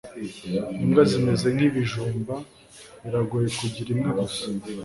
imbwa 0.83 1.03
zimeze 1.11 1.47
nk'ibijumba 1.55 2.35
biragoye 3.03 3.47
kugira 3.59 3.87
imwe 3.93 4.09
gusa 4.19 4.45